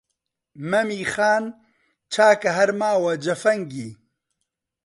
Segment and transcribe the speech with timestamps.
[0.69, 1.43] «مەمی خان»
[2.13, 3.89] چاکە هەر ماوە جەفەنگی